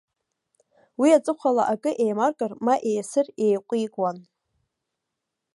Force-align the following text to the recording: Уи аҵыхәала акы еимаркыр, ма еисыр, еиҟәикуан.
Уи 0.99 1.09
аҵыхәала 1.17 1.63
акы 1.73 1.91
еимаркыр, 2.03 2.51
ма 2.65 2.75
еисыр, 2.89 3.27
еиҟәикуан. 3.45 4.17